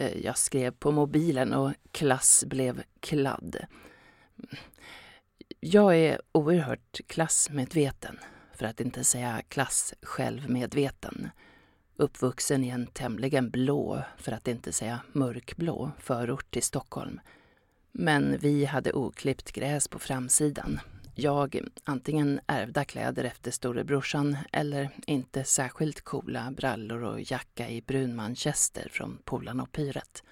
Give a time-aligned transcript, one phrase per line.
[0.00, 3.56] Eh, jag skrev på mobilen och klass blev kladd.
[5.60, 8.18] Jag är oerhört klassmedveten,
[8.54, 11.28] för att inte säga klass-självmedveten.
[11.96, 17.20] Uppvuxen i en tämligen blå, för att inte säga mörkblå, förort till Stockholm.
[17.92, 20.80] Men vi hade oklippt gräs på framsidan.
[21.14, 28.16] Jag antingen ärvda kläder efter storebrorsan eller inte särskilt coola brallor och jacka i brun
[28.16, 30.22] manchester från Polarn och Pyret.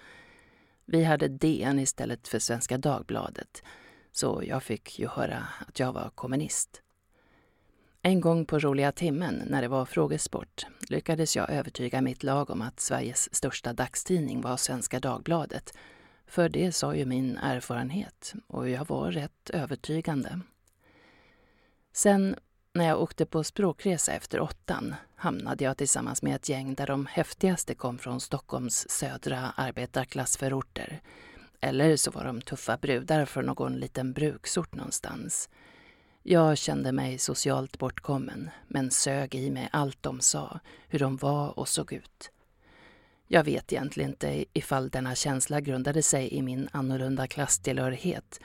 [0.85, 3.63] Vi hade DN istället för Svenska Dagbladet
[4.11, 6.81] så jag fick ju höra att jag var kommunist.
[8.01, 12.61] En gång på roliga timmen, när det var frågesport, lyckades jag övertyga mitt lag om
[12.61, 15.73] att Sveriges största dagstidning var Svenska Dagbladet.
[16.27, 20.39] För det sa ju min erfarenhet och jag var rätt övertygande.
[21.99, 22.35] Sen
[22.73, 27.05] när jag åkte på språkresa efter åttan hamnade jag tillsammans med ett gäng där de
[27.05, 31.01] häftigaste kom från Stockholms södra arbetarklassförorter.
[31.59, 35.49] Eller så var de tuffa brudar från någon liten bruksort någonstans.
[36.23, 41.59] Jag kände mig socialt bortkommen, men sög i mig allt de sa, hur de var
[41.59, 42.31] och såg ut.
[43.27, 48.39] Jag vet egentligen inte ifall denna känsla grundade sig i min annorlunda klasstillhörighet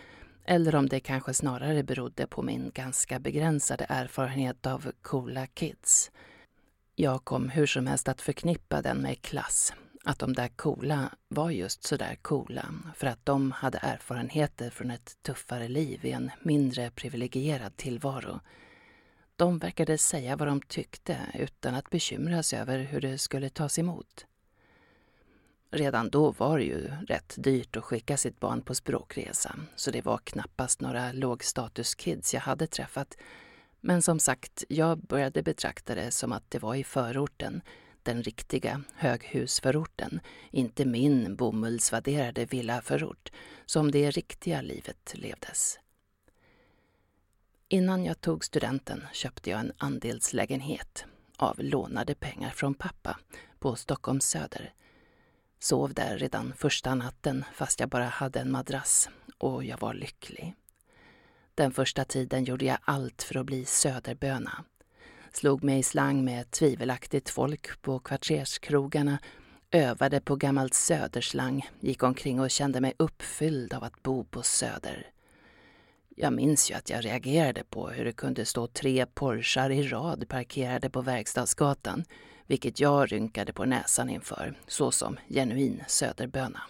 [0.45, 6.11] eller om det kanske snarare berodde på min ganska begränsade erfarenhet av coola kids.
[6.95, 9.73] Jag kom hur som helst att förknippa den med klass.
[10.05, 15.23] Att de där coola var just sådär coola för att de hade erfarenheter från ett
[15.23, 18.41] tuffare liv i en mindre privilegierad tillvaro.
[19.37, 23.79] De verkade säga vad de tyckte utan att bekymra sig över hur det skulle tas
[23.79, 24.27] emot.
[25.75, 30.05] Redan då var det ju rätt dyrt att skicka sitt barn på språkresa så det
[30.05, 33.17] var knappast några lågstatuskids jag hade träffat.
[33.81, 37.63] Men som sagt, jag började betrakta det som att det var i förorten,
[38.03, 43.33] den riktiga höghusförorten, inte min bomullsvaderade villaförort,
[43.67, 45.79] som det riktiga livet levdes.
[47.69, 51.05] Innan jag tog studenten köpte jag en andelslägenhet
[51.37, 53.19] av lånade pengar från pappa
[53.59, 54.75] på Stockholms söder
[55.65, 59.09] Sov där redan första natten fast jag bara hade en madrass
[59.39, 60.55] och jag var lycklig.
[61.55, 64.65] Den första tiden gjorde jag allt för att bli söderböna.
[65.33, 69.19] Slog mig i slang med tvivelaktigt folk på kvarterskrogarna,
[69.71, 75.07] övade på gammalt söderslang, gick omkring och kände mig uppfylld av att bo på Söder.
[76.17, 80.29] Jag minns ju att jag reagerade på hur det kunde stå tre Porschar i rad
[80.29, 82.05] parkerade på Verkstadsgatan
[82.47, 86.63] vilket jag rynkade på näsan inför, såsom genuin söderböna.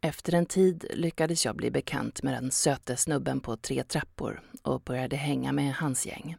[0.00, 4.80] Efter en tid lyckades jag bli bekant med den söte snubben på tre trappor och
[4.80, 6.36] började hänga med hans gäng.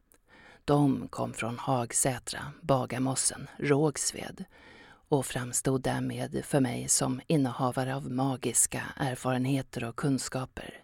[0.66, 4.46] De kom från Hagsätra, Bagarmossen, Rågsved
[4.88, 10.84] och framstod därmed för mig som innehavare av magiska erfarenheter och kunskaper.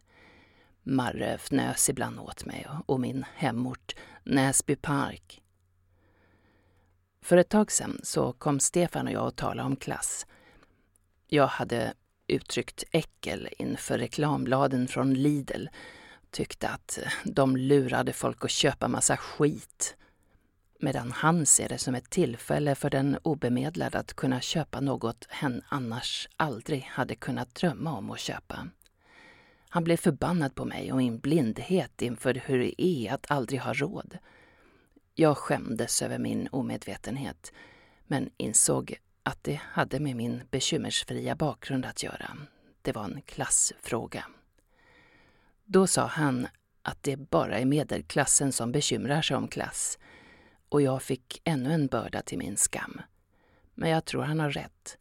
[0.84, 5.42] Marre fnös ibland åt mig och min hemort Näsby Park
[7.22, 10.26] för ett tag sedan så kom Stefan och jag att tala om klass.
[11.28, 11.94] Jag hade
[12.28, 15.68] uttryckt äckel inför reklambladen från Lidl.
[16.32, 19.96] Tyckte att eh, de lurade folk att köpa massa skit.
[20.80, 25.62] Medan han ser det som ett tillfälle för den obemedlade att kunna köpa något hen
[25.70, 28.68] annars aldrig hade kunnat drömma om att köpa.
[29.70, 33.74] Han blev förbannad på mig och min blindhet inför hur det är att aldrig ha
[33.74, 34.18] råd.
[35.14, 37.54] Jag skämdes över min omedvetenhet,
[38.08, 42.38] men insåg att det hade med min bekymmersfria bakgrund att göra.
[42.82, 44.26] Det var en klassfråga.
[45.66, 46.48] Då sa han
[46.82, 50.00] att det bara är medelklassen som bekymrar sig om klass
[50.70, 53.02] och jag fick ännu en börda till min skam.
[53.74, 54.98] Men jag tror han har rätt.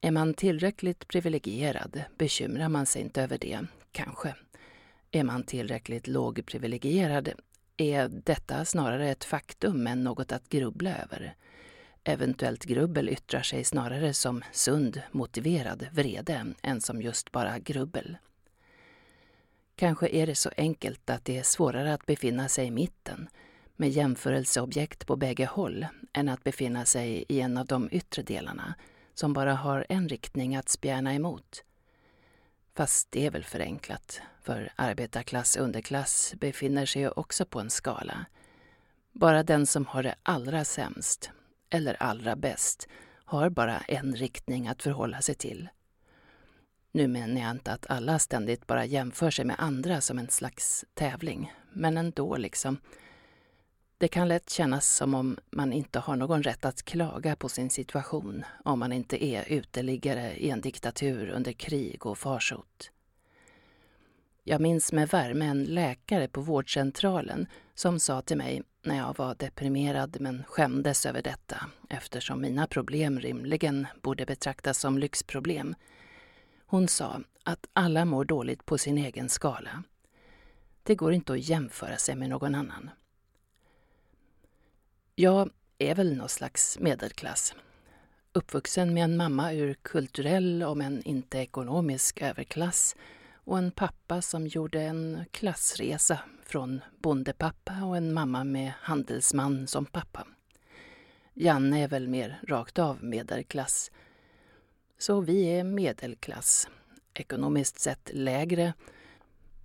[0.00, 3.60] Är man tillräckligt privilegierad bekymrar man sig inte över det,
[3.92, 4.34] kanske.
[5.10, 7.32] Är man tillräckligt lågprivilegierad
[7.76, 11.34] är detta snarare ett faktum än något att grubbla över.
[12.04, 18.16] Eventuellt grubbel yttrar sig snarare som sund, motiverad vrede än som just bara grubbel.
[19.76, 23.28] Kanske är det så enkelt att det är svårare att befinna sig i mitten
[23.76, 28.74] med jämförelseobjekt på bägge håll än att befinna sig i en av de yttre delarna
[29.14, 31.64] som bara har en riktning att spjärna emot.
[32.74, 37.70] Fast det är väl förenklat, för arbetarklass och underklass befinner sig ju också på en
[37.70, 38.26] skala.
[39.12, 41.30] Bara den som har det allra sämst,
[41.70, 42.88] eller allra bäst,
[43.24, 45.68] har bara en riktning att förhålla sig till.
[46.92, 50.84] Nu menar jag inte att alla ständigt bara jämför sig med andra som en slags
[50.94, 52.80] tävling, men ändå liksom.
[53.98, 57.70] Det kan lätt kännas som om man inte har någon rätt att klaga på sin
[57.70, 62.90] situation om man inte är uteliggare i en diktatur under krig och farsot.
[64.46, 69.34] Jag minns med värme en läkare på vårdcentralen som sa till mig när jag var
[69.34, 75.74] deprimerad men skämdes över detta eftersom mina problem rimligen borde betraktas som lyxproblem.
[76.66, 79.82] Hon sa att alla mår dåligt på sin egen skala.
[80.82, 82.90] Det går inte att jämföra sig med någon annan.
[85.14, 87.54] Jag är väl någon slags medelklass.
[88.32, 92.96] Uppvuxen med en mamma ur kulturell, om än inte ekonomisk, överklass
[93.44, 99.86] och en pappa som gjorde en klassresa från bondepappa och en mamma med handelsman som
[99.86, 100.26] pappa.
[101.34, 103.90] Janne är väl mer rakt av medelklass.
[104.98, 106.68] Så vi är medelklass.
[107.14, 108.72] Ekonomiskt sett lägre,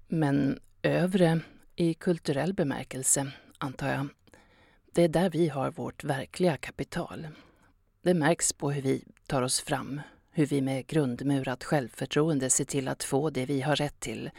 [0.08, 1.40] men övre
[1.76, 4.08] i kulturell bemärkelse, antar jag.
[4.92, 7.28] Det är där vi har vårt verkliga kapital.
[8.02, 12.88] Det märks på hur vi tar oss fram, hur vi med grundmurat självförtroende ser till
[12.88, 14.30] att få det vi har rätt till,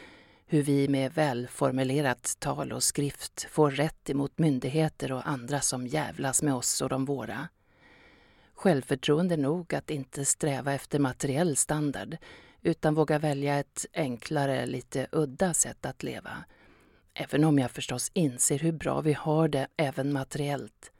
[0.45, 6.41] hur vi med välformulerat tal och skrift får rätt emot myndigheter och andra som jävlas
[6.41, 7.47] med oss och de våra.
[8.53, 12.17] Självförtroende nog att inte sträva efter materiell standard
[12.61, 16.43] utan våga välja ett enklare, lite udda sätt att leva.
[17.13, 20.91] Även om jag förstås inser hur bra vi har det även materiellt.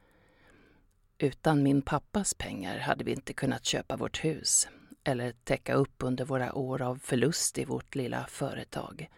[1.17, 4.67] Utan min pappas pengar hade vi inte kunnat köpa vårt hus
[5.03, 9.09] eller täcka upp under våra år av förlust i vårt lilla företag.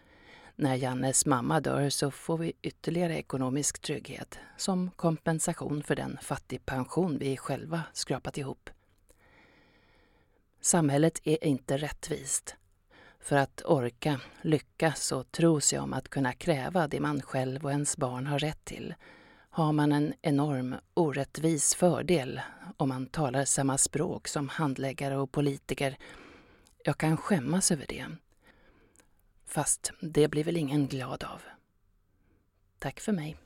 [0.55, 7.17] När Jannes mamma dör så får vi ytterligare ekonomisk trygghet som kompensation för den fattigpension
[7.17, 8.69] vi själva skrapat ihop.
[10.61, 12.55] Samhället är inte rättvist.
[13.19, 17.71] För att orka lyckas och tro sig om att kunna kräva det man själv och
[17.71, 18.93] ens barn har rätt till
[19.49, 22.41] har man en enorm orättvis fördel
[22.77, 25.97] om man talar samma språk som handläggare och politiker.
[26.83, 28.05] Jag kan skämmas över det.
[29.45, 31.41] Fast det blir väl ingen glad av.
[32.79, 33.37] Tack för mig.